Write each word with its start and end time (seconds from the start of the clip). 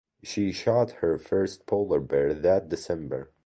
She 0.23 0.51
shot 0.51 0.93
her 1.03 1.19
first 1.19 1.67
polar 1.67 1.99
bear 1.99 2.33
that 2.33 2.69
December. 2.69 3.33